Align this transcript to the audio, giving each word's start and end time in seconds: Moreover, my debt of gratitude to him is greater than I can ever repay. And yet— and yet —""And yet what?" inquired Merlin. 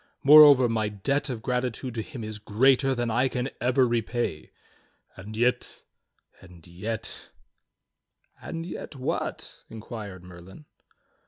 Moreover, 0.23 0.67
my 0.67 0.89
debt 0.89 1.29
of 1.29 1.43
gratitude 1.43 1.93
to 1.93 2.01
him 2.01 2.23
is 2.23 2.39
greater 2.39 2.95
than 2.95 3.11
I 3.11 3.27
can 3.27 3.51
ever 3.61 3.87
repay. 3.87 4.49
And 5.15 5.37
yet— 5.37 5.83
and 6.41 6.65
yet 6.65 7.29
—""And 8.41 8.65
yet 8.65 8.95
what?" 8.95 9.63
inquired 9.69 10.23
Merlin. 10.23 10.65